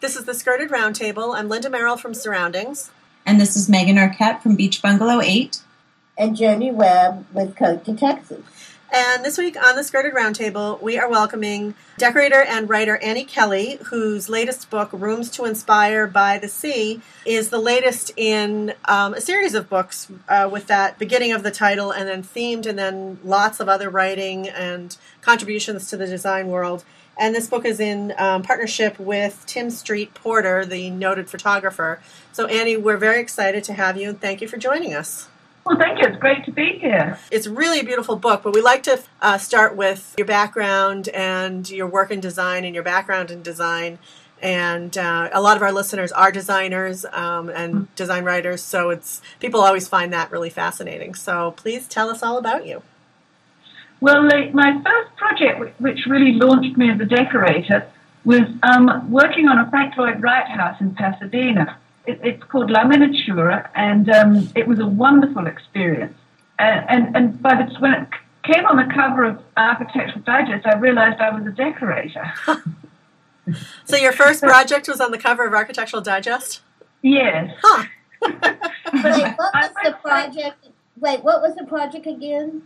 [0.00, 1.36] This is the Skirted Roundtable.
[1.36, 2.92] I'm Linda Merrill from Surroundings.
[3.26, 5.60] And this is Megan Arquette from Beach Bungalow 8.
[6.16, 8.44] And Joni Webb with Cote de Texas.
[8.92, 13.80] And this week on the Skirted Roundtable, we are welcoming decorator and writer Annie Kelly,
[13.86, 19.20] whose latest book, Rooms to Inspire by the Sea, is the latest in um, a
[19.20, 23.18] series of books uh, with that beginning of the title and then themed, and then
[23.24, 26.84] lots of other writing and contributions to the design world.
[27.18, 32.00] And this book is in um, partnership with Tim Street Porter, the noted photographer.
[32.32, 35.28] So, Annie, we're very excited to have you and thank you for joining us.
[35.66, 36.06] Well, thank you.
[36.06, 37.18] It's great to be here.
[37.30, 41.68] It's really a beautiful book, but we like to uh, start with your background and
[41.68, 43.98] your work in design and your background in design.
[44.40, 47.84] And uh, a lot of our listeners are designers um, and mm-hmm.
[47.96, 51.14] design writers, so it's people always find that really fascinating.
[51.16, 52.82] So please tell us all about you.
[54.00, 57.86] Well, my first project, which really launched me as a decorator,
[58.24, 61.78] was um, working on a Frank Lloyd Wright house in Pasadena
[62.08, 66.16] it, it's called La Miniatura, and um, it was a wonderful experience.
[66.58, 68.08] And, and, and by the, when it
[68.42, 72.32] came on the cover of Architectural Digest, I realized I was a decorator.
[73.84, 76.62] so your first project was on the cover of Architectural Digest?
[77.02, 77.54] Yes.
[77.62, 77.84] Huh.
[78.22, 78.34] Wait,
[79.36, 80.68] what was the project?
[80.98, 82.62] Wait, what was the project again?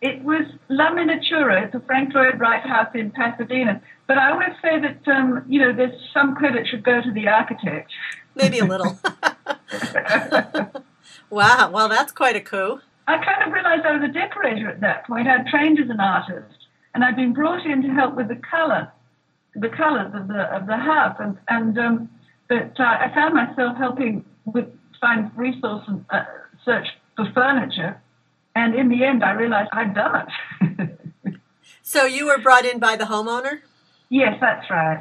[0.00, 1.64] It was La Miniatura.
[1.66, 3.82] It's a Frank Lloyd Wright house in Pasadena.
[4.06, 7.26] But I always say that, um, you know, there's some credit should go to the
[7.28, 7.90] architect.
[8.34, 8.98] Maybe a little.
[11.30, 12.80] wow, well, that's quite a coup.
[13.08, 15.26] I kind of realized I was a decorator at that point.
[15.26, 18.92] I'd trained as an artist, and I'd been brought in to help with the color,
[19.54, 22.10] the colors of the of the house, and and um,
[22.48, 24.66] but uh, I found myself helping with
[25.00, 26.24] find resource and uh,
[26.64, 28.00] search for furniture,
[28.58, 30.26] and in the end, I realized I'd done
[30.60, 31.36] it.
[31.82, 33.60] so you were brought in by the homeowner.
[34.08, 35.00] Yes, that's right.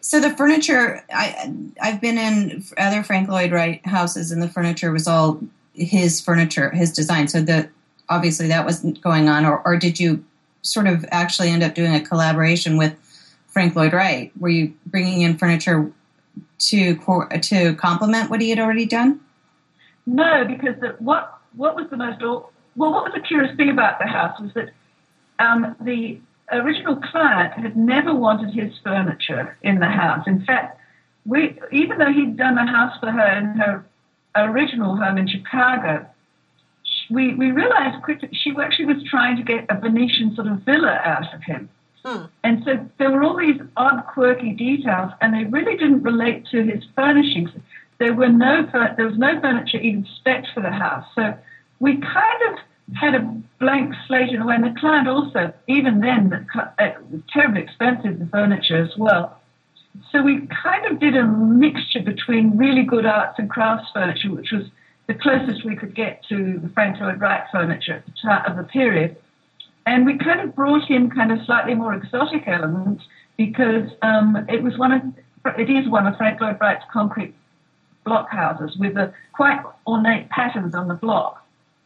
[0.00, 4.90] So the furniture, I I've been in other Frank Lloyd Wright houses, and the furniture
[4.90, 5.40] was all
[5.74, 7.28] his furniture, his design.
[7.28, 7.68] So the
[8.08, 10.24] obviously that wasn't going on, or or did you
[10.62, 12.94] sort of actually end up doing a collaboration with
[13.46, 14.32] Frank Lloyd Wright?
[14.40, 15.92] Were you bringing in furniture
[16.58, 19.20] to to complement what he had already done?
[20.06, 22.52] No, because the, what what was the most well,
[22.92, 24.70] what was the curious thing about the house was that
[25.38, 26.20] um, the
[26.52, 30.26] original client had never wanted his furniture in the house.
[30.26, 30.78] In fact,
[31.26, 33.84] we even though he'd done a house for her in her
[34.36, 36.06] original home in Chicago,
[37.10, 41.00] we, we realized quickly she actually was trying to get a Venetian sort of villa
[41.04, 41.68] out of him.
[42.04, 42.24] Hmm.
[42.44, 46.62] And so there were all these odd, quirky details, and they really didn't relate to
[46.62, 47.50] his furnishings.
[48.00, 48.66] There were no
[48.96, 51.04] there was no furniture even spec for the house.
[51.14, 51.34] So
[51.78, 52.58] we kind of
[52.96, 54.54] had a blank slate in a way.
[54.54, 56.46] And the client also, even then,
[56.78, 59.38] it was terribly expensive, the furniture as well.
[60.10, 64.50] So we kind of did a mixture between really good arts and crafts furniture, which
[64.50, 64.64] was
[65.06, 68.02] the closest we could get to the Frank Lloyd Wright furniture
[68.46, 69.16] of the period.
[69.86, 73.04] And we kind of brought in kind of slightly more exotic elements
[73.36, 75.02] because um, it was one of
[75.58, 77.34] it is one of Frank Lloyd Wright's concrete
[78.04, 81.40] block houses with a quite ornate patterns on the block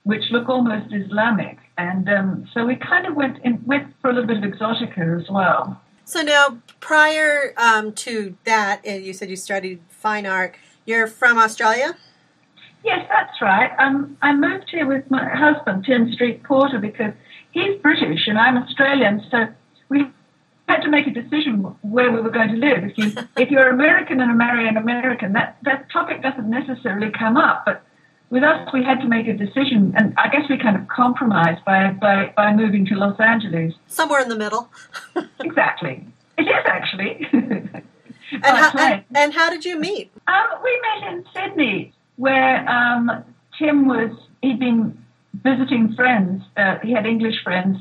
[0.05, 1.59] which look almost Islamic.
[1.77, 5.21] And um, so we kind of went in, went for a little bit of exotica
[5.21, 5.81] as well.
[6.05, 10.55] So now, prior um, to that, you said you studied fine art.
[10.85, 11.97] You're from Australia.
[12.85, 13.73] Yes, that's right.
[13.79, 17.15] Um, I moved here with my husband, Tim Street Porter, because
[17.53, 19.23] he's British and I'm Australian.
[19.31, 19.47] So
[19.89, 20.05] we
[20.69, 22.85] had to make a decision where we were going to live.
[22.85, 27.37] If you if you're American and marry an American, that that topic doesn't necessarily come
[27.37, 27.83] up, but
[28.31, 31.65] with us, we had to make a decision, and I guess we kind of compromised
[31.65, 33.75] by by, by moving to Los Angeles.
[33.87, 34.71] Somewhere in the middle.
[35.41, 36.07] exactly.
[36.37, 37.29] It is actually.
[37.33, 37.85] and,
[38.43, 40.11] how, and, and, how did you meet?
[40.27, 43.25] Um, we met in Sydney, where um,
[43.59, 44.11] Tim was.
[44.43, 44.99] He'd been
[45.35, 46.43] visiting friends.
[46.57, 47.79] Uh, he had English friends,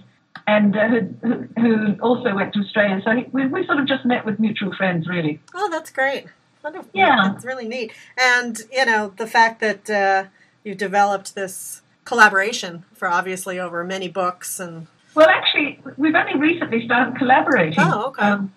[0.47, 3.01] and uh, who, who, also went to Australia.
[3.03, 5.39] So he, we, we sort of just met with mutual friends, really.
[5.53, 6.25] Oh, that's great.
[6.63, 6.89] Wonderful.
[6.93, 7.91] Yeah, that's really neat.
[8.17, 9.89] And you know the fact that.
[9.89, 10.25] Uh,
[10.63, 14.87] you developed this collaboration for obviously over many books and.
[15.15, 17.75] Well, actually, we've only recently started collaborating.
[17.77, 18.23] Oh, okay.
[18.23, 18.51] Um,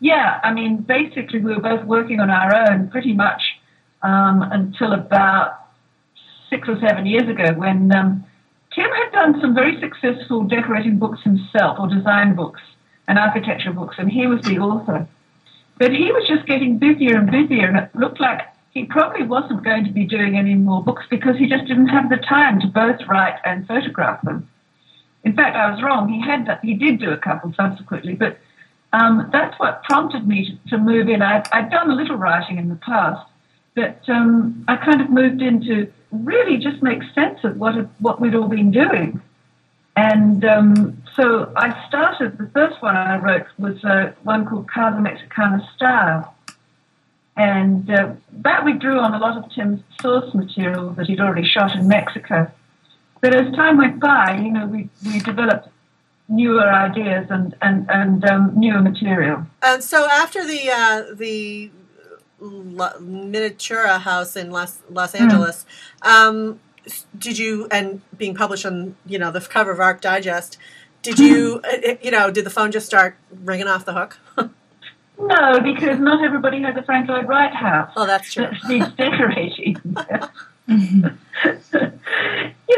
[0.00, 3.40] yeah, I mean, basically, we were both working on our own pretty much
[4.02, 5.68] um, until about
[6.50, 8.24] six or seven years ago when um,
[8.74, 12.60] Tim had done some very successful decorating books himself, or design books
[13.08, 15.06] and architecture books, and he was the author.
[15.78, 18.40] But he was just getting busier and busier, and it looked like
[18.70, 22.08] he probably wasn't going to be doing any more books because he just didn't have
[22.08, 24.48] the time to both write and photograph them.
[25.24, 26.08] In fact, I was wrong.
[26.08, 28.38] He had he did do a couple subsequently, but
[28.92, 31.22] um, that's what prompted me to, to move in.
[31.22, 33.26] I'd, I'd, done a little writing in the past,
[33.74, 38.20] but um, I kind of moved in to really just make sense of what what
[38.20, 39.20] we'd all been doing.
[39.96, 45.00] And um, so I started, the first one I wrote was uh, one called Casa
[45.00, 46.34] Mexicana Style.
[47.36, 51.46] And uh, that we drew on a lot of Tim's source material that he'd already
[51.46, 52.50] shot in Mexico.
[53.20, 55.68] But as time went by, you know, we, we developed
[56.28, 59.46] newer ideas and, and, and um, newer material.
[59.62, 61.70] And so after the, uh, the
[62.42, 65.22] Miniatura house in Los, Los hmm.
[65.22, 65.64] Angeles,
[66.02, 66.08] mm.
[66.08, 66.60] um,
[67.16, 70.58] did you and being published on you know the cover of Arc Digest,
[71.02, 74.18] did you uh, you know did the phone just start ringing off the hook?
[75.18, 77.92] no, because not everybody has a Frank Lloyd Wright house.
[77.96, 78.46] Oh, that's true.
[78.46, 79.76] That needs decorating.
[80.68, 81.10] you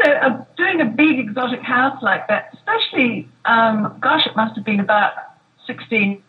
[0.03, 4.65] know, uh, doing a big exotic house like that, especially, um, gosh, it must have
[4.65, 5.13] been about
[5.67, 6.21] 16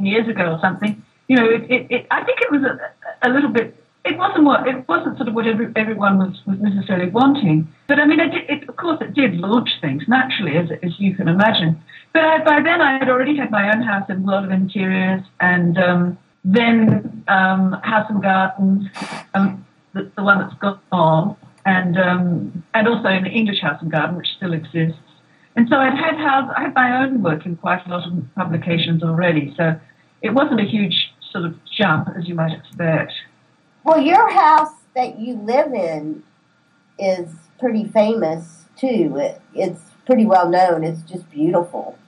[0.00, 1.02] years ago or something.
[1.32, 3.74] You know, it, it, it I think it was a, a little bit
[4.04, 7.72] it wasn't what it wasn't sort of what every, everyone was, was necessarily wanting.
[7.88, 11.28] But I mean, it, of course, it did launch things naturally, as, as you can
[11.28, 11.82] imagine.
[12.12, 15.22] But I, by then, I had already had my own house in World of Interiors,
[15.40, 18.88] and um, then um, House and Gardens,
[19.32, 19.64] um,
[19.94, 24.16] the, the, one that's gone, and um, and also in the English House and Garden,
[24.16, 24.98] which still exists.
[25.56, 28.12] And so I'd had house, I had my own work in quite a lot of
[28.34, 29.54] publications already.
[29.56, 29.78] So
[30.22, 33.12] it wasn't a huge sort of jump, as you might expect.
[33.84, 36.22] Well, your house that you live in
[36.98, 39.16] is pretty famous too.
[39.16, 40.84] It, it's pretty well known.
[40.84, 41.98] It's just beautiful.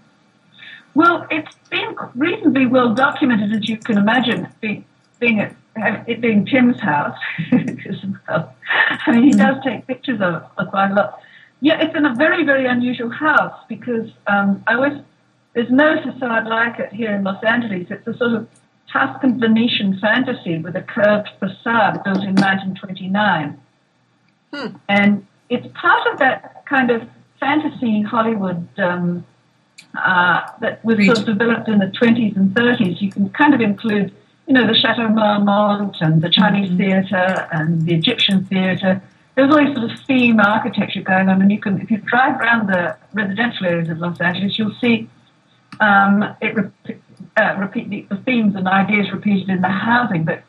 [0.95, 4.85] Well, it's been reasonably well documented, as you can imagine, being,
[5.19, 5.53] being it,
[6.07, 7.19] it being Tim's house.
[7.53, 9.39] I mean, he mm-hmm.
[9.39, 11.21] does take pictures of, of quite a lot.
[11.61, 15.01] Yeah, it's in a very, very unusual house because um, I always
[15.55, 17.87] there's no facade like it here in Los Angeles.
[17.89, 18.49] It's a sort of
[18.95, 23.61] Tuscan Venetian fantasy with a curved facade built in 1929.
[24.53, 24.67] Hmm.
[24.89, 27.03] And it's part of that kind of
[27.41, 29.27] fantasy Hollywood um,
[29.99, 33.01] uh, that was sort of developed in the 20s and 30s.
[33.01, 34.15] You can kind of include,
[34.47, 36.79] you know, the Chateau Marmont and the Chinese mm-hmm.
[36.79, 39.03] theatre and the Egyptian theatre.
[39.35, 42.69] There's always sort of theme architecture going on, and you can, if you drive around
[42.69, 45.09] the residential areas of Los Angeles, you'll see
[45.81, 46.55] um, it
[47.37, 50.25] uh, repeat the, the, themes and ideas repeated in the housing.
[50.25, 50.43] But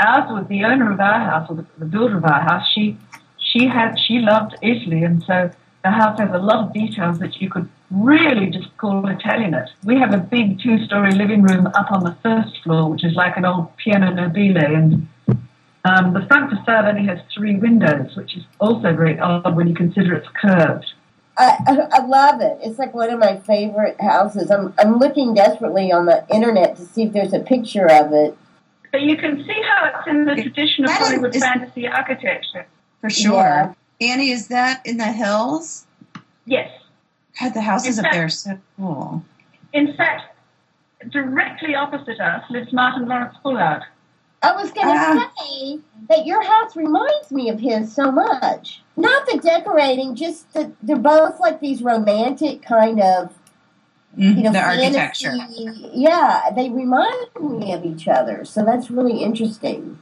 [0.00, 2.66] ours was the owner of our house, or the, the builder of our house.
[2.74, 2.96] She
[3.38, 5.50] she had she loved Italy, and so
[5.84, 9.68] the house has a lot of details that you could really just call Italianate.
[9.84, 13.36] We have a big two-story living room up on the first floor, which is like
[13.36, 15.06] an old piano nobile, and
[15.84, 19.74] um, the front facade only has three windows, which is also very odd when you
[19.74, 20.86] consider it's curved.
[21.38, 22.58] I, I love it.
[22.62, 24.50] It's like one of my favorite houses.
[24.50, 28.36] I'm I'm looking desperately on the internet to see if there's a picture of it.
[28.90, 32.66] But you can see how it's in the traditional Hollywood is, fantasy architecture.
[33.00, 33.34] For sure.
[33.34, 33.74] Yeah.
[34.00, 35.86] Annie, is that in the hills?
[36.46, 36.70] Yes.
[37.38, 39.24] God, the houses fact, up there are so cool.
[39.72, 40.34] In fact,
[41.10, 43.82] directly opposite us lives Martin Lawrence Bullard.
[44.42, 45.78] I was going to uh, say
[46.08, 48.82] that your house reminds me of his so much.
[48.96, 53.34] Not the decorating, just that they're both like these romantic kind of,
[54.16, 55.26] you know, the fantasy.
[55.26, 55.32] architecture.
[55.92, 59.98] Yeah, they remind me of each other, so that's really interesting.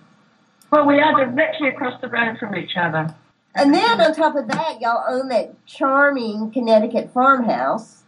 [0.71, 3.15] Well, we are directly across the road from each other.
[3.55, 8.03] And then on top of that, y'all own that charming Connecticut farmhouse.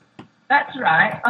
[0.49, 1.21] That's right.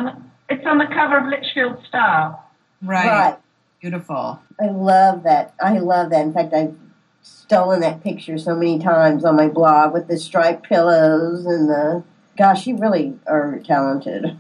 [0.49, 2.43] It's on the cover of Litchfield Style.
[2.83, 3.07] Right.
[3.07, 3.37] right.
[3.81, 4.41] Beautiful.
[4.61, 5.55] I love that.
[5.61, 6.23] I love that.
[6.23, 6.77] In fact, I've
[7.23, 12.05] stolen that picture so many times on my blog with the striped pillows and the.
[12.37, 14.37] Gosh, you really are talented.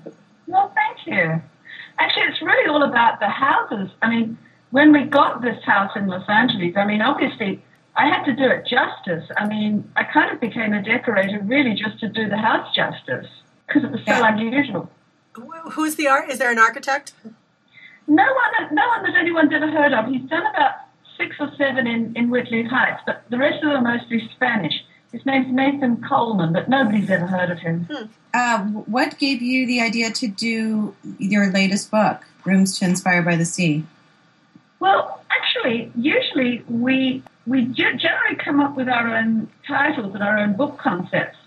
[0.46, 1.42] Well, thank you.
[1.98, 3.90] Actually, it's really all about the houses.
[4.02, 4.36] I mean,
[4.70, 7.62] when we got this house in Los Angeles, I mean, obviously,
[7.96, 9.24] I had to do it justice.
[9.36, 13.26] I mean, I kind of became a decorator really just to do the house justice
[13.66, 14.32] because it was so yeah.
[14.32, 14.90] unusual.
[15.72, 16.30] Who's the art?
[16.30, 17.14] Is there an architect?
[18.08, 20.06] No one, no one that anyone's ever heard of.
[20.06, 20.74] He's done about
[21.16, 24.74] six or seven in, in Whitley Heights, but the rest of them are mostly Spanish.
[25.12, 27.84] His name's Nathan Coleman, but nobody's ever heard of him.
[27.90, 28.04] Hmm.
[28.34, 33.36] Uh, what gave you the idea to do your latest book, Rooms to Inspire by
[33.36, 33.84] the Sea?
[34.78, 40.54] Well, actually, usually we we generally come up with our own titles and our own
[40.54, 41.38] book concepts.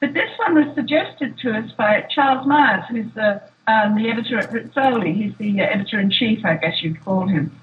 [0.00, 4.38] But this one was suggested to us by Charles Miers, who's the um, the editor
[4.38, 5.14] at Rizzoli.
[5.14, 7.58] He's the uh, editor in chief, I guess you'd call him.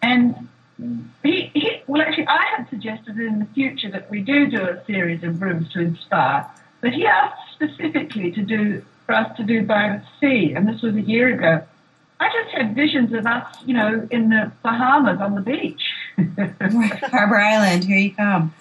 [0.00, 0.48] And
[1.22, 4.82] he, he, well, actually, I had suggested in the future that we do do a
[4.86, 6.46] series of rooms to inspire,
[6.80, 10.80] but he asked specifically to do for us to do by the sea, and this
[10.82, 11.64] was a year ago.
[12.20, 15.82] I just had visions of us, you know, in the Bahamas on the beach.
[17.10, 18.54] Harbour Island, here you come.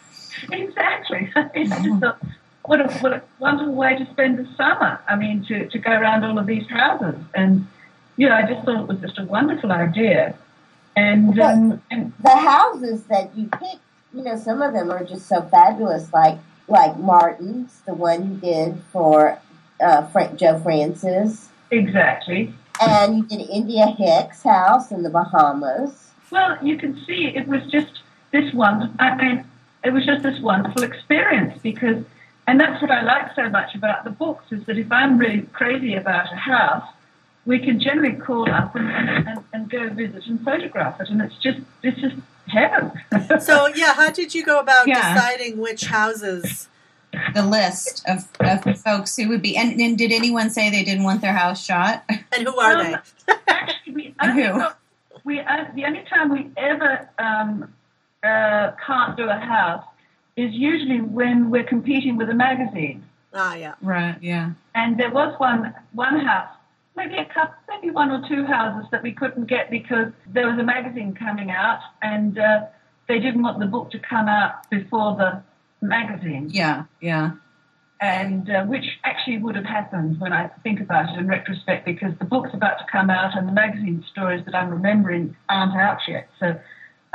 [0.52, 1.32] exactly.
[1.36, 2.22] I just thought,
[2.68, 5.02] what a, what a wonderful way to spend the summer.
[5.08, 7.16] I mean, to, to go around all of these houses.
[7.34, 7.68] And,
[8.18, 10.38] you know, I just thought it was just a wonderful idea.
[10.96, 13.80] And, um, and The houses that you pick,
[14.14, 18.38] you know, some of them are just so fabulous, like like Martin's, the one you
[18.38, 19.40] did for
[19.80, 22.54] uh, Frank, Joe Francis, exactly.
[22.82, 26.12] and you did India Hicks' house in the Bahamas.
[26.30, 28.96] Well, you can see it was just this one.
[29.00, 29.46] I mean,
[29.84, 32.04] it was just this wonderful experience because,
[32.48, 35.42] and that's what I like so much about the books is that if I'm really
[35.54, 36.88] crazy about a house,
[37.46, 41.36] we can generally call up and, and, and go visit and photograph it, and it's
[41.38, 42.16] just it's just
[42.48, 42.92] heaven.
[43.42, 45.14] So yeah, how did you go about Yeah.
[45.14, 46.68] deciding which houses?
[47.34, 51.04] The list of, of folks who would be, and, and did anyone say they didn't
[51.04, 52.04] want their house shot?
[52.10, 53.34] And who are Um, they?
[53.48, 54.50] Actually, we And only who?
[54.60, 54.80] got-
[55.24, 57.74] we uh, the only time we ever um,
[58.24, 59.84] uh, can't do a house
[60.38, 63.04] is usually when we're competing with a magazine.
[63.34, 63.74] Ah, yeah.
[63.82, 64.52] Right, yeah.
[64.76, 66.54] And there was one one house,
[66.96, 70.58] maybe a couple, maybe one or two houses that we couldn't get because there was
[70.60, 72.66] a magazine coming out, and uh,
[73.08, 75.42] they didn't want the book to come out before the
[75.86, 77.32] magazine, Yeah, yeah.
[78.00, 82.14] and uh, which actually would have happened when I think about it in retrospect, because
[82.20, 86.00] the book's about to come out and the magazine stories that I'm remembering aren't out
[86.08, 86.30] yet.
[86.40, 86.60] So.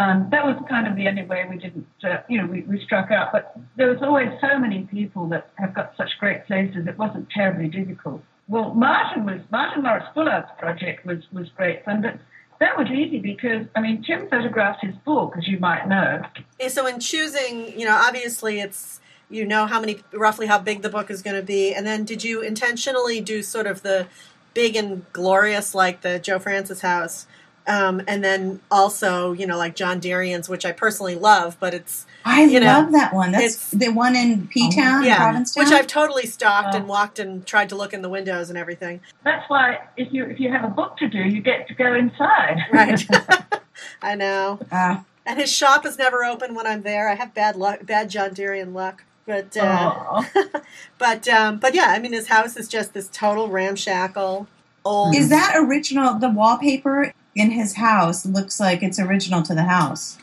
[0.03, 2.83] Um, that was kind of the only way we didn't, uh, you know, we, we
[2.85, 3.31] struck out.
[3.31, 6.87] But there was always so many people that have got such great places.
[6.89, 8.23] It wasn't terribly difficult.
[8.49, 12.19] Well, Martin was Martin Lawrence Bullard's project was was great fun, but
[12.59, 16.23] that was easy because I mean Tim photographed his book, as you might know.
[16.69, 20.91] So in choosing, you know, obviously it's you know how many roughly how big the
[20.91, 24.09] book is going to be, and then did you intentionally do sort of the
[24.53, 27.27] big and glorious like the Joe Francis house,
[27.67, 32.07] um, and then also you know like John Derian's, which I personally love, but it's
[32.25, 33.33] I You know, love that one.
[33.33, 35.65] That's it's- the one in P Town, yeah, Provincetown.
[35.65, 36.77] which I've totally stalked Oh.
[36.79, 39.01] and walked and tried to look in the windows and everything.
[39.25, 41.95] That's why if you if you have a book to do, you get to go
[41.95, 42.59] inside.
[42.73, 43.05] Right.
[44.03, 44.61] I know.
[44.71, 47.09] Ah, And his shop is never open when I'm there.
[47.09, 49.05] I have bad luck, bad John Derian luck.
[49.27, 50.23] But uh,
[50.99, 54.47] but um, but yeah, I mean his house is just this total ramshackle
[54.85, 55.15] old.
[55.15, 56.15] is that original?
[56.19, 60.19] The wallpaper in his house looks like it's original to the house.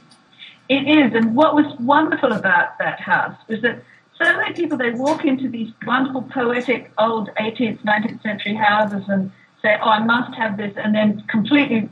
[0.68, 3.82] It is, and what was wonderful about that house was that
[4.22, 9.32] so many people they walk into these wonderful poetic old 18th, 19th century houses and
[9.62, 11.90] say, "Oh, I must have this," and then completely,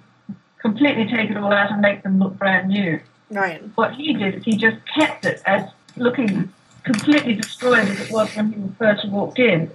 [0.60, 3.00] completely take it all out and make them look brand new.
[3.30, 3.62] right?
[3.76, 8.34] What he did is he just kept it as looking completely destroyed as it was
[8.36, 9.70] when he first walked in.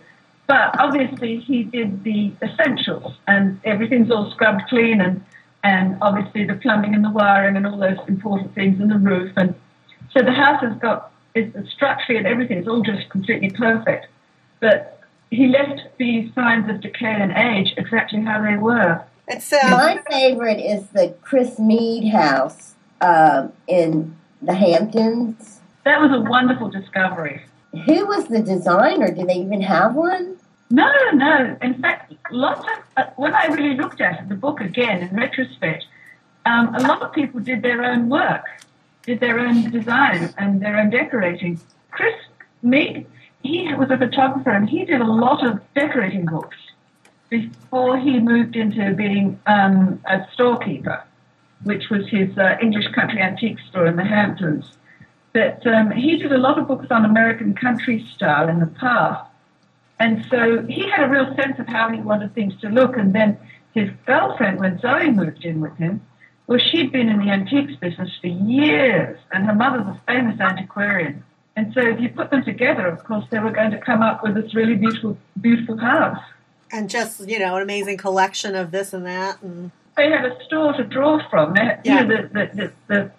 [0.47, 5.25] But obviously, he did the essentials, and everything's all scrubbed clean, and
[5.63, 9.33] and obviously the plumbing and the wiring and all those important things, and the roof,
[9.37, 9.55] and
[10.13, 14.07] so the house has got is the structure and everything is all just completely perfect.
[14.61, 15.01] But
[15.31, 19.03] he left these signs of decay and age exactly how they were.
[19.29, 25.61] It's uh, My favorite is the Chris Mead house um, in the Hamptons.
[25.85, 27.43] That was a wonderful discovery.
[27.87, 29.11] Who was the designer?
[29.11, 30.37] Do they even have one?
[30.73, 31.55] No, no.
[31.61, 35.85] In fact, lots of uh, when I really looked at the book again in retrospect,
[36.47, 38.47] um, a lot of people did their own work,
[39.03, 41.61] did their own design and their own decorating.
[41.91, 42.15] Chris
[42.63, 43.07] Mead,
[43.43, 46.57] he was a photographer and he did a lot of decorating books
[47.29, 51.05] before he moved into being um, a storekeeper,
[51.65, 54.65] which was his uh, English country antique store in the Hamptons.
[55.35, 59.29] But um, he did a lot of books on American country style in the past.
[60.03, 62.97] And so he had a real sense of how he wanted things to look.
[62.97, 63.39] And then
[63.73, 66.05] his girlfriend, when Zoe moved in with him,
[66.49, 71.23] well, she'd been in the antiques business for years, and her mother's a famous antiquarian.
[71.55, 74.25] And so if you put them together, of course, they were going to come up
[74.25, 76.19] with this really beautiful, beautiful house.
[76.73, 80.37] and just you know an amazing collection of this and that, and They had a
[80.47, 81.55] store to draw from.
[81.55, 82.01] They had, Yeah.
[82.03, 83.11] You know, the, the, the, the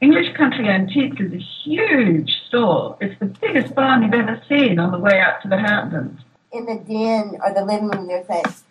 [0.00, 2.96] English Country Antiques is a huge store.
[3.00, 6.20] It's the biggest barn you've ever seen on the way out to the Hamptons.
[6.52, 8.62] In the den or the living room, there's that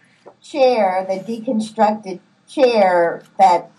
[0.41, 3.72] chair, the deconstructed chair that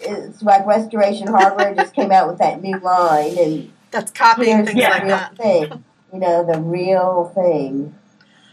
[0.00, 4.74] is like Restoration Hardware just came out with that new line, and that's copying things
[4.74, 5.36] the like real that.
[5.36, 5.84] thing.
[6.12, 7.94] You know, the real thing.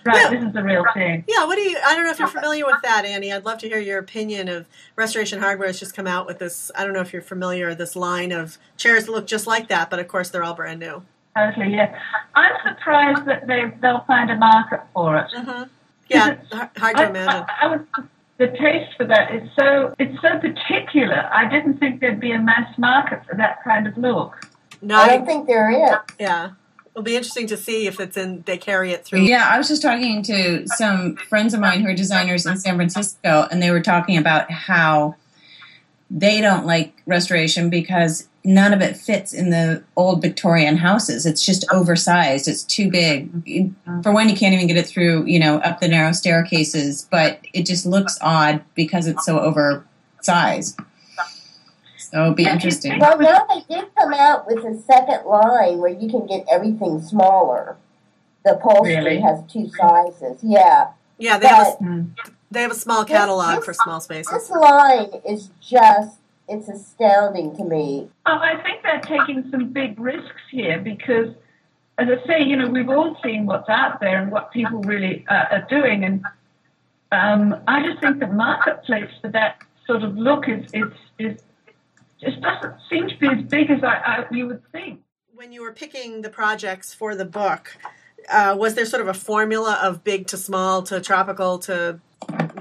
[0.05, 0.29] Right, Yeah.
[0.29, 1.23] this is the real thing.
[1.27, 1.77] Yeah, what do you?
[1.85, 3.33] I don't know if you're familiar with that, Annie.
[3.33, 4.65] I'd love to hear your opinion of
[4.95, 6.71] Restoration Hardware has just come out with this.
[6.77, 9.89] I don't know if you're familiar this line of chairs that look just like that,
[9.89, 11.03] but of course they're all brand new.
[11.35, 11.97] Totally, yeah.
[12.35, 15.27] I'm surprised that they they'll find a market for it.
[15.35, 15.63] Mm-hmm.
[16.09, 17.45] Yeah, Is it- hard to I, imagine.
[17.49, 17.81] I, I was
[18.37, 21.29] the taste for that is so it's so particular.
[21.33, 24.47] I didn't think there'd be a mass market for that kind of look.
[24.81, 25.97] No, I I- don't think there is.
[26.19, 26.51] yeah.
[26.99, 28.41] It'll be interesting to see if it's in.
[28.41, 29.21] They carry it through.
[29.21, 32.75] Yeah, I was just talking to some friends of mine who are designers in San
[32.75, 35.15] Francisco, and they were talking about how
[36.11, 41.25] they don't like restoration because none of it fits in the old Victorian houses.
[41.25, 42.49] It's just oversized.
[42.49, 43.31] It's too big.
[44.03, 47.39] For one, you can't even get it through, you know, up the narrow staircases, but
[47.53, 50.77] it just looks odd because it's so oversized.
[52.11, 52.97] So it'll be interesting.
[52.99, 57.01] Well, now they did come out with a second line where you can get everything
[57.01, 57.77] smaller.
[58.43, 59.19] The upholstery Really?
[59.19, 60.39] has two sizes.
[60.43, 60.89] Yeah.
[61.19, 62.05] Yeah, they have a,
[62.49, 64.31] they have a small catalog this- for small spaces.
[64.31, 68.09] this line is just, it's astounding to me.
[68.25, 71.35] Oh, I think they're taking some big risks here because,
[71.99, 75.25] as I say, you know, we've all seen what's out there and what people really
[75.29, 76.23] uh, are doing, and
[77.11, 81.39] um, I just think the marketplace for that sort of look is is is
[82.21, 85.01] just doesn't seem to be as big as I, I you would think.
[85.33, 87.77] When you were picking the projects for the book,
[88.29, 91.99] uh, was there sort of a formula of big to small to tropical to,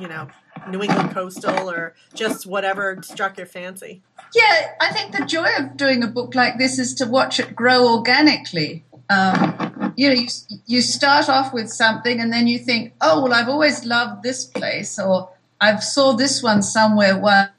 [0.00, 0.28] you know,
[0.70, 4.02] New England coastal or just whatever struck your fancy?
[4.34, 7.56] Yeah, I think the joy of doing a book like this is to watch it
[7.56, 8.84] grow organically.
[9.10, 10.28] Um, you know, you,
[10.66, 14.44] you start off with something and then you think, oh, well, I've always loved this
[14.44, 17.50] place, or I've saw this one somewhere once.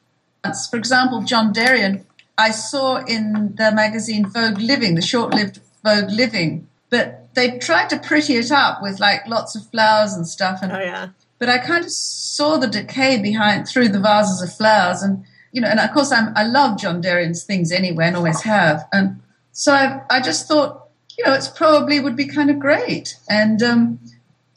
[0.70, 2.04] For example, John Derian,
[2.38, 7.98] I saw in the magazine Vogue Living, the short-lived Vogue Living, but they tried to
[7.98, 11.58] pretty it up with like lots of flowers and stuff, and Oh yeah, but I
[11.58, 15.78] kind of saw the decay behind through the vases of flowers, and you know, and
[15.78, 19.20] of course, I'm, I love John Derian's things anyway, and always have, and
[19.52, 23.62] so I, I just thought, you know, it's probably would be kind of great, and
[23.62, 24.00] um,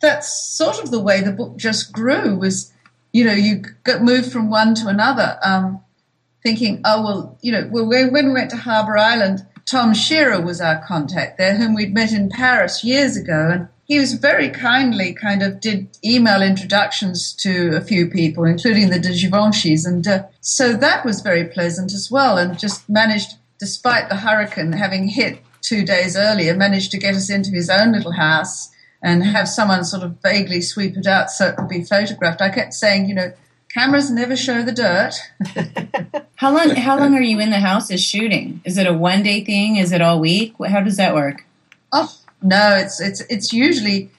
[0.02, 2.36] that's sort of the way the book just grew.
[2.36, 2.73] Was
[3.14, 5.82] you know, you got moved from one to another, um,
[6.42, 10.42] thinking, oh well, you know, well, when when we went to Harbour Island, Tom Scheerer
[10.42, 14.50] was our contact there, whom we'd met in Paris years ago, and he was very
[14.50, 20.06] kindly kind of did email introductions to a few people, including the de Givenchy's, and
[20.08, 25.08] uh, so that was very pleasant as well, and just managed, despite the hurricane having
[25.08, 28.73] hit two days earlier, managed to get us into his own little house
[29.04, 32.42] and have someone sort of vaguely sweep it out so it could be photographed.
[32.42, 33.34] I kept saying, you know,
[33.70, 35.14] cameras never show the dirt.
[36.36, 36.70] How long?
[36.72, 38.62] How long are you in the houses shooting?
[38.64, 39.76] Is it a one day thing?
[39.76, 40.56] Is it all week?
[40.66, 41.46] How does that work?
[41.92, 44.10] Oh no, it's it's it's usually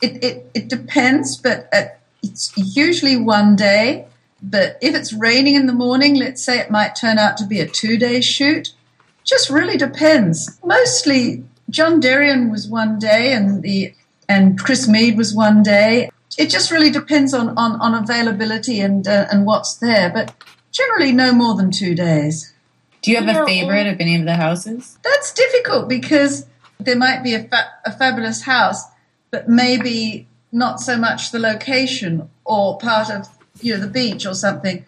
[0.00, 4.06] it it, it depends, but at, it's usually one day.
[4.42, 7.60] But if it's raining in the morning, let's say it might turn out to be
[7.60, 8.72] a two day shoot.
[9.24, 10.58] Just really depends.
[10.64, 13.94] Mostly, John Derian was one day, and the
[14.32, 16.10] and Chris Mead was one day.
[16.38, 20.34] It just really depends on on, on availability and uh, and what's there, but
[20.70, 22.52] generally no more than two days.
[23.02, 24.98] Do you have You know, a favorite of any of the houses?
[25.02, 26.46] That's difficult because
[26.78, 28.84] there might be a, fa- a fabulous house,
[29.30, 33.28] but maybe not so much the location or part of
[33.60, 34.84] you know the beach or something.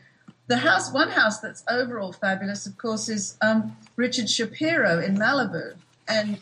[0.47, 5.75] The house, one house that's overall fabulous, of course, is um, Richard Shapiro in Malibu,
[6.09, 6.39] and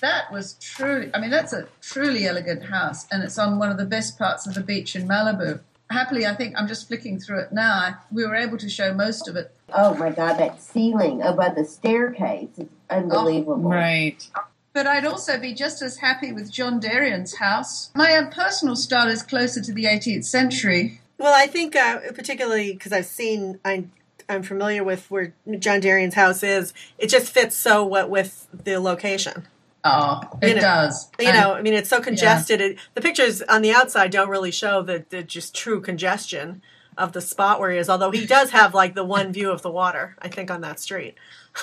[0.00, 1.10] that was truly.
[1.14, 4.46] I mean, that's a truly elegant house, and it's on one of the best parts
[4.46, 5.60] of the beach in Malibu.
[5.90, 7.98] Happily, I think I'm just flicking through it now.
[8.10, 11.64] We were able to show most of it Oh my God, that ceiling above the
[11.64, 13.56] staircase is unbelievable.
[13.56, 14.26] Right.
[14.72, 17.90] But I'd also be just as happy with John Derian's house.
[17.94, 21.00] My own personal style is closer to the 18th century.
[21.18, 23.84] Well, I think uh, particularly because I've seen, I,
[24.28, 26.72] I'm familiar with where John Derian's house is.
[26.98, 29.46] It just fits so what with the location.
[29.84, 31.08] Oh, it You know- does.
[31.20, 32.60] You know, I mean, it's so congested.
[32.60, 36.60] It, the pictures on the outside don't really show the, the just true congestion
[36.98, 37.88] of the spot where he is.
[37.88, 40.80] Although he does have like the one view of the water, I think, on that
[40.80, 41.14] street.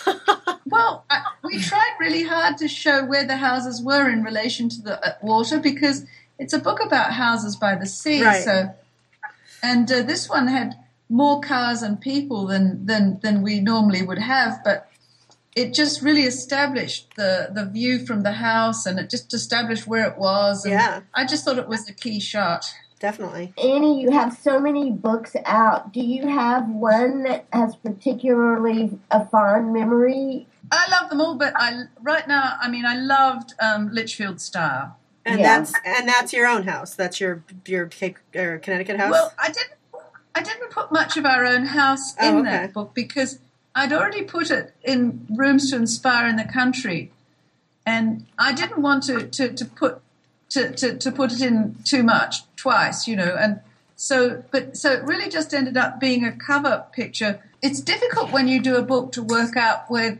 [0.65, 4.81] well, I, we tried really hard to show where the houses were in relation to
[4.81, 6.05] the uh, water because
[6.39, 8.23] it's a book about houses by the sea.
[8.23, 8.43] Right.
[8.43, 8.73] So,
[9.61, 10.75] and uh, this one had
[11.13, 14.89] more cars and people than, than than we normally would have, but
[15.55, 20.07] it just really established the the view from the house, and it just established where
[20.07, 20.65] it was.
[20.65, 21.01] And Yeah.
[21.13, 22.65] I just thought it was a key shot.
[22.99, 23.53] Definitely.
[23.57, 25.91] Annie, you have so many books out.
[25.93, 30.47] Do you have one that has particularly a fond memory?
[30.71, 34.97] I love them all, but I right now, I mean, I loved um, Litchfield Style.
[35.25, 35.59] And Yeah.
[35.59, 36.95] that's and that's your own house.
[36.95, 39.11] That's your your Cape, Connecticut house.
[39.11, 39.73] Well, I didn't,
[40.35, 42.49] I didn't put much of our own house in Oh, okay.
[42.51, 43.39] that book because
[43.75, 47.11] I'd already put it in rooms to inspire in the country,
[47.85, 50.01] and I didn't want to to, to put
[50.49, 53.35] to, to, to put it in too much twice, you know.
[53.39, 53.61] And
[53.95, 57.39] So, but so it really just ended up being a cover picture.
[57.61, 60.19] It's difficult when you do a book to work out where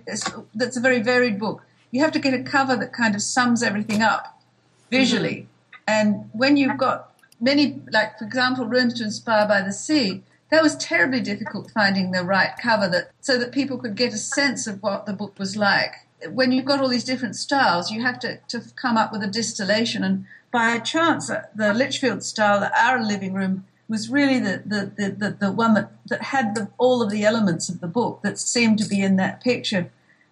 [0.56, 1.64] that's a very varied book.
[1.92, 4.42] You have to get a cover that kind of sums everything up
[4.90, 5.36] visually.
[5.36, 5.84] Mm-hmm.
[5.88, 7.12] And when you've got
[7.44, 12.12] many, like for example, Rooms to Inspire by the Sea, that was terribly difficult finding
[12.12, 15.38] the right cover that so that people could get a sense of what the book
[15.38, 16.08] was like.
[16.30, 19.28] When you've got all these different styles, you have to, to come up with a
[19.28, 20.04] distillation.
[20.04, 25.12] And by chance, uh, the Litchfield style, our living room, was really the, the, the,
[25.12, 28.40] the, the one that, that had the, all of the elements of the book that
[28.40, 29.92] seemed to be in that picture.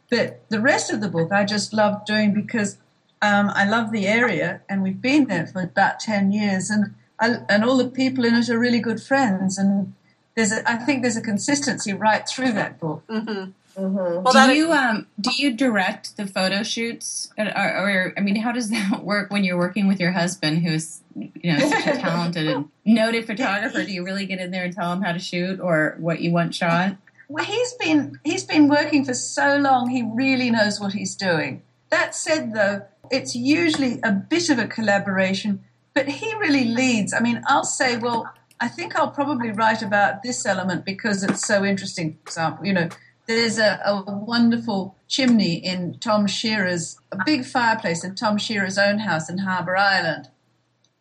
[0.10, 2.78] But the rest of the book I just loved doing because
[3.22, 7.38] um, I love the area and we've been there for about 10 years and, I,
[7.48, 9.58] and all the people in it are really good friends.
[9.58, 9.94] And
[10.36, 13.04] there's a, I think there's a consistency right through that book.
[13.08, 13.52] Mm-hmm.
[13.78, 14.24] Mm-hmm.
[14.24, 18.52] Well, do you um do you direct the photo shoots, or, or, I mean, how
[18.52, 22.48] does that work when you're working with your husband, who's you know such a talented
[22.48, 23.86] and noted photographer?
[23.86, 26.32] Do you really get in there and tell him how to shoot or what you
[26.32, 26.98] want shot?
[27.30, 29.90] Well, he's been he's been working for so long.
[29.90, 31.62] He really knows what he's doing.
[31.92, 37.14] That said, though, it's usually a bit of a collaboration, but he really leads.
[37.14, 41.46] I mean, I'll say, well, I think I'll probably write about this element because it's
[41.46, 42.18] so interesting.
[42.24, 42.90] For example, you know
[43.28, 49.00] there's a, a, wonderful chimney in Tom Scheerer's, a big fireplace in Tom Scheerer's own
[49.00, 50.30] house in Harbour Island.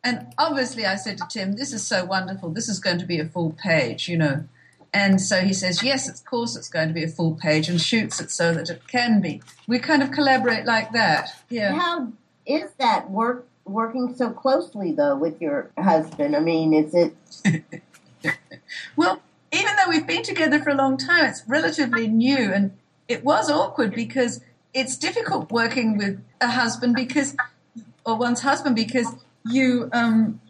[0.02, 2.50] And obviously, I said to Tim, This is so wonderful.
[2.50, 4.44] This is going to be a full page, you know.
[4.92, 7.80] And so he says, Yes, of course it's going to be a full page and
[7.80, 9.42] shoots it so that it can be.
[9.66, 11.30] We kind of collaborate like that.
[11.48, 11.74] Yeah.
[11.74, 12.12] How
[12.46, 16.36] is that work working so closely, though, with your husband?
[16.36, 17.14] I mean, is it.
[18.96, 19.20] well,
[19.52, 22.52] even though we've been together for a long time, it's relatively new.
[22.52, 22.72] And
[23.08, 24.40] it was awkward because
[24.72, 27.36] it's difficult working with a husband because,
[28.04, 29.08] or one's husband, because
[29.44, 30.40] you, um,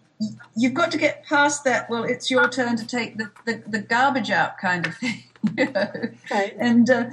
[0.56, 3.78] you've got to get past that, well, it's your turn to take the, the, the
[3.80, 5.24] garbage out kind of thing.
[5.56, 5.90] You know?
[6.30, 6.54] Right.
[6.58, 7.10] And, uh,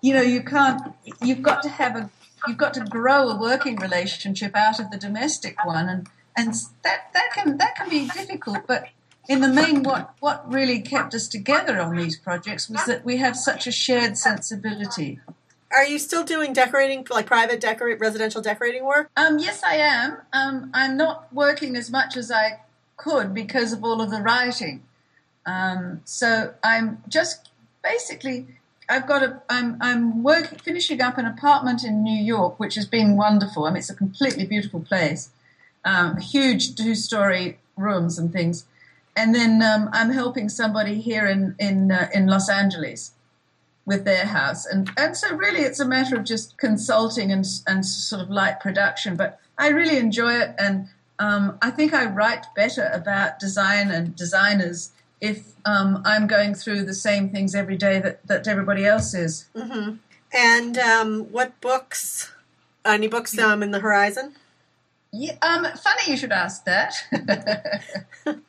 [0.00, 2.08] you know, you can't, you've got to have a,
[2.46, 5.88] you've got to grow a working relationship out of the domestic one.
[5.88, 8.88] And, and that, that can, that can be difficult, but
[9.28, 13.16] in the main, what, what really kept us together on these projects was that we
[13.16, 15.20] have such a shared sensibility.
[15.72, 19.10] Are you still doing decorating, like private decorate residential decorating work?
[19.16, 20.18] Um, yes, I am.
[20.32, 22.60] Um, I'm not working as much as I
[22.96, 24.82] could because of all of the writing.
[25.46, 27.50] Um, so I'm just
[27.82, 28.46] basically
[28.88, 32.86] I've got a I'm I'm working finishing up an apartment in New York, which has
[32.86, 33.64] been wonderful.
[33.64, 35.30] I mean, it's a completely beautiful place,
[35.84, 38.66] um, huge two story rooms and things
[39.16, 43.12] and then um, I'm helping somebody here in in uh, in Los Angeles
[43.86, 47.84] with their house, and and so really it's a matter of just consulting and and
[47.86, 49.16] sort of light production.
[49.16, 54.16] But I really enjoy it, and um, I think I write better about design and
[54.16, 54.90] designers
[55.24, 59.48] if um, I'm going through the same things every day that that everybody else is.
[59.56, 59.96] Mm-hmm.
[60.34, 62.30] And um, what books?
[62.84, 64.34] Any books um, in the horizon?
[65.10, 66.94] Yeah, um, funny you should ask that.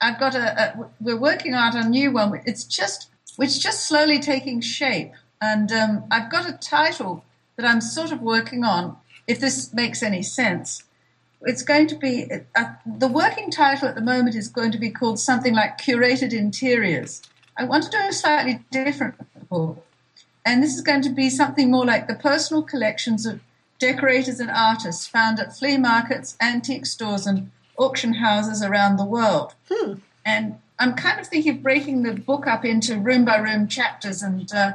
[0.00, 2.42] I've got a, a, We're working out a new one.
[2.44, 3.08] It's just.
[3.40, 7.24] It's just slowly taking shape, and um, I've got a title
[7.56, 8.96] that I'm sort of working on.
[9.28, 10.82] If this makes any sense,
[11.42, 14.90] it's going to be uh, the working title at the moment is going to be
[14.90, 17.22] called something like curated interiors.
[17.56, 19.14] I want to do a slightly different
[19.48, 19.84] book,
[20.44, 23.40] and this is going to be something more like the personal collections of
[23.78, 29.54] decorators and artists found at flea markets, antique stores, and auction houses around the world.
[29.70, 29.94] Hmm.
[30.24, 34.22] And I'm kind of thinking of breaking the book up into room by room chapters
[34.22, 34.72] and uh,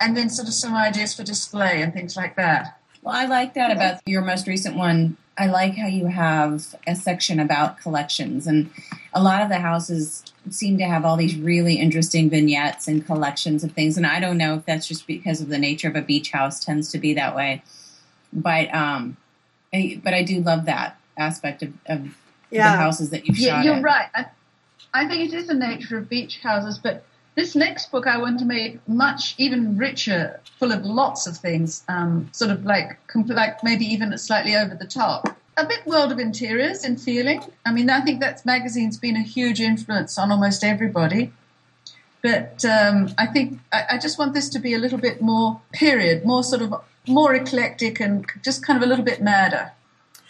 [0.00, 2.78] and then sort of some ideas for display and things like that.
[3.02, 5.16] Well, I like that about your most recent one.
[5.36, 8.70] I like how you have a section about collections, and
[9.12, 13.64] a lot of the houses seem to have all these really interesting vignettes and collections
[13.64, 13.96] of things.
[13.96, 16.64] And I don't know if that's just because of the nature of a beach house
[16.64, 17.62] tends to be that way
[18.34, 19.16] but um,
[19.72, 22.16] I, but I do love that aspect of, of
[22.50, 22.72] yeah.
[22.72, 23.64] the houses that you've yeah, shot.
[23.64, 23.82] You're at.
[23.82, 24.08] right.
[24.14, 24.26] I,
[24.92, 28.38] I think it is the nature of beach houses, but this next book I want
[28.38, 33.64] to make much even richer, full of lots of things, um, sort of like like
[33.64, 35.36] maybe even slightly over the top.
[35.56, 37.42] A bit world of interiors in feeling.
[37.64, 41.32] I mean, I think that magazine's been a huge influence on almost everybody.
[42.22, 45.60] But um, I think I, I just want this to be a little bit more
[45.72, 46.74] period, more sort of
[47.06, 49.72] more eclectic and just kind of a little bit madder.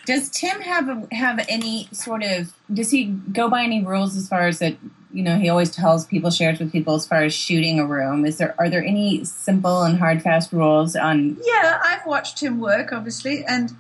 [0.04, 2.52] Does Tim have have any sort of?
[2.72, 4.76] Does he go by any rules as far as that?
[5.14, 8.26] You know, he always tells people, shares with people as far as shooting a room.
[8.26, 11.38] Is there are there any simple and hard fast rules on?
[11.42, 13.76] Yeah, I've watched him work, obviously, and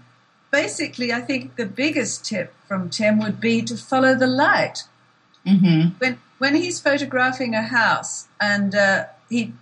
[0.52, 4.84] basically, I think the biggest tip from Tim would be to follow the light.
[5.46, 5.98] Mm-hmm.
[5.98, 9.52] when when he's photographing a house and uh, he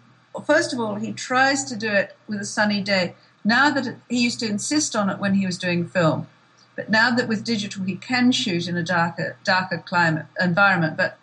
[0.46, 3.96] first of all he tries to do it with a sunny day now that it,
[4.08, 6.28] he used to insist on it when he was doing film
[6.76, 11.18] but now that with digital he can shoot in a darker darker climate environment but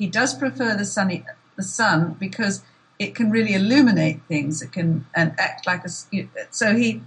[0.00, 1.24] he does prefer the sunny
[1.56, 2.62] the sun because
[2.98, 5.90] it can really illuminate things it can and act like a
[6.50, 7.02] so he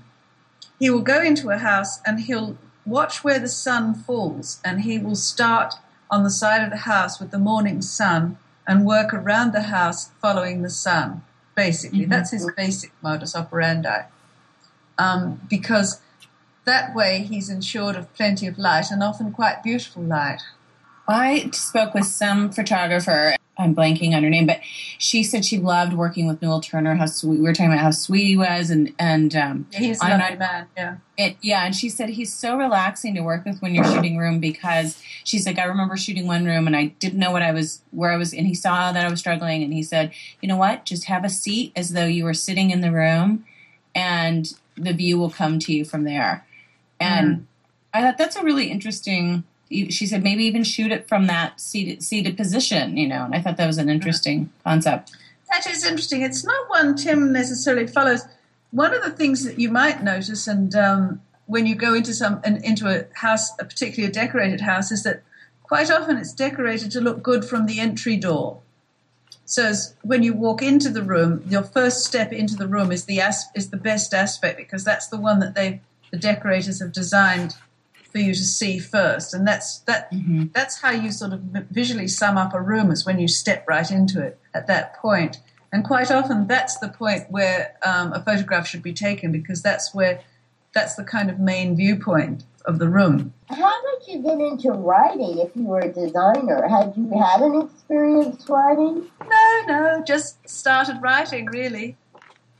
[0.79, 4.97] he will go into a house and he'll watch where the sun falls and he
[4.97, 5.73] will start
[6.11, 10.11] on the side of the house with the morning sun and work around the house
[10.21, 11.23] following the sun.
[11.55, 12.09] Basically, Mhm.
[12.09, 14.03] that's his basic modus operandi.
[14.97, 16.01] Um, because
[16.65, 20.41] that way he's ensured of plenty of light and often quite beautiful light.
[21.07, 23.35] I spoke with some photographer.
[23.55, 24.61] I'm blanking on her name, but
[24.97, 26.95] she said she loved working with Newell Turner.
[26.95, 30.05] How sweet we were talking about how sweet he was, and and um, He's a
[30.05, 30.95] lovely not- man, yeah.
[31.17, 31.63] it yeah.
[31.63, 35.45] And she said he's so relaxing to work with when you're shooting room because she's
[35.45, 38.17] like I remember shooting one room and I didn't know what I was where I
[38.17, 40.11] was, and he saw that I was struggling, and he said,
[40.41, 43.45] you know what, just have a seat as though you were sitting in the room,
[43.93, 46.43] and the view will come to you from there.
[46.99, 47.45] And
[47.93, 49.43] I thought that's a really interesting.
[49.73, 53.25] She said maybe even shoot it from that seated seated position, you know.
[53.25, 55.11] And I thought that was an interesting concept.
[55.51, 56.21] That is interesting.
[56.21, 58.25] It's not one Tim necessarily follows.
[58.71, 62.41] One of the things that you might notice, and um, when you go into some
[62.43, 65.21] an, into a house, a particularly a decorated house, is that
[65.63, 68.59] quite often it's decorated to look good from the entry door.
[69.45, 73.05] So as, when you walk into the room, your first step into the room is
[73.05, 75.81] the as, is the best aspect because that's the one that they
[76.11, 77.55] the decorators have designed
[78.13, 80.53] for you to see first, and that's that Mhm.
[80.53, 83.89] that's how you sort of visually sum up a room is when you step right
[83.91, 85.39] into it at that point.
[85.71, 89.93] And quite often, that's the point where um, a photograph should be taken because that's
[89.95, 90.21] where
[90.73, 93.33] that's the kind of main viewpoint of the room.
[93.49, 96.67] How did you get into writing if you were a designer?
[96.67, 99.07] Had you had an experience writing?
[99.27, 101.97] No, no, just started writing really.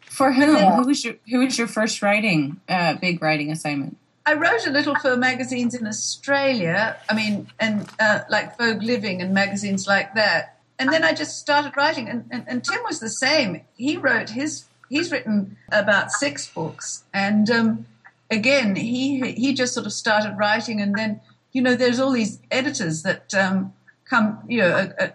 [0.02, 0.56] For whom?
[0.56, 0.76] Yeah.
[0.78, 3.98] Who was your Who was your first writing uh, big writing assignment?
[4.26, 6.98] I wrote a little for magazines in Australia.
[7.10, 10.60] I mean, and uh, like Vogue Living and magazines like that.
[10.80, 12.08] And then I just started writing.
[12.08, 13.62] And, and, and Tim was the same.
[13.76, 14.66] He wrote his.
[14.90, 17.86] He's written about six books, and um,
[18.30, 21.20] again, he he just sort of started writing, and then
[21.54, 23.74] you know, there's all these editors that um,
[24.06, 25.08] come, you know, uh, uh,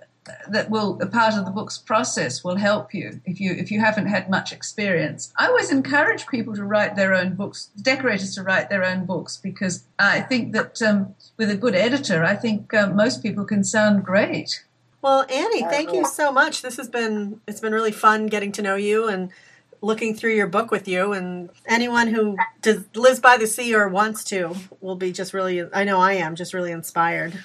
[0.49, 3.81] that will a part of the book's process will help you if you if you
[3.81, 5.33] haven't had much experience.
[5.39, 9.37] I always encourage people to write their own books, decorators to write their own books
[9.37, 13.65] because I think that um, with a good editor, I think uh, most people can
[13.65, 14.65] sound great.
[15.01, 16.63] Well, Annie, thank you so much.
[16.63, 19.31] This has been it's been really fun getting to know you and
[19.81, 21.13] looking through your book with you.
[21.13, 25.63] And anyone who does, lives by the sea or wants to will be just really.
[25.73, 27.39] I know I am just really inspired.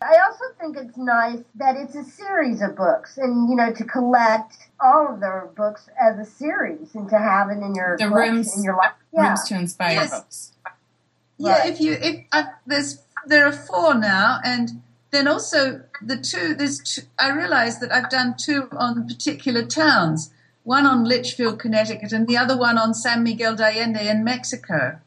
[0.00, 3.84] I also think it's nice that it's a series of books, and you know, to
[3.84, 8.08] collect all of their books as a series and to have it in your The
[8.08, 8.92] rooms- in your life.
[9.12, 9.28] Yeah.
[9.28, 10.10] Rooms to Inspire Yes.
[10.10, 10.52] books.
[11.36, 11.70] Yeah, Right.
[11.72, 16.54] if you if uh, there's there are four now, and then also the two.
[16.54, 20.30] There's two, I realised that I've done two on particular towns.
[20.64, 24.98] One on Litchfield, Connecticut, and the other one on San Miguel de Allende in Mexico.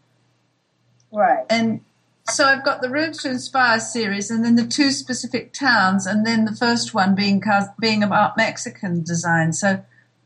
[1.12, 1.46] Right.
[1.50, 1.82] And
[2.30, 6.26] so I've got the Rooms to Inspire series, and then the two specific towns, and
[6.26, 7.42] then the first one being
[7.80, 9.54] being about Mexican design.
[9.54, 9.84] So